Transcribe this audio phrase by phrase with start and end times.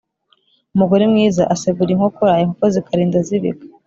[0.75, 3.65] Umugore mwiza asegura inkokora inkoko zikarinda zibika.